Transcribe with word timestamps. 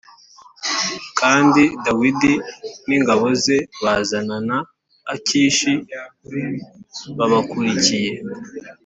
kandi 1.19 1.63
dawidi 1.85 2.33
n’ingabo 2.87 3.25
ze 3.43 3.57
bazana 3.83 4.35
na 4.49 4.57
akishi 5.13 5.73
babakurikiye 7.17 8.11